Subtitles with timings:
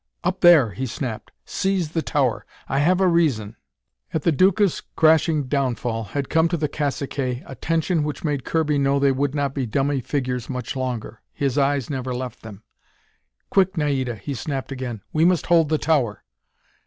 [0.23, 1.31] "Up there!" he snapped.
[1.45, 2.43] "Seize the tower.
[2.67, 3.55] I have a reason!"
[4.15, 8.79] At the Duca's crashing downfall, had come to the caciques a tension which made Kirby
[8.79, 11.21] know they would not be dummy figures much longer.
[11.31, 12.63] His eyes never left them.
[13.51, 15.01] "Quick, Naida!" he snapped again.
[15.13, 16.23] "We must hold the tower!"